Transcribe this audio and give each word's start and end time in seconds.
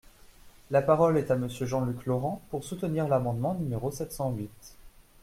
La 0.71 0.81
parole 0.81 1.15
est 1.19 1.29
à 1.29 1.35
Monsieur 1.35 1.67
Jean-Luc 1.67 2.07
Laurent, 2.07 2.41
pour 2.49 2.63
soutenir 2.63 3.07
l’amendement 3.07 3.53
numéro 3.53 3.91
sept 3.91 4.11
cent 4.11 4.31
huit. 4.31 4.49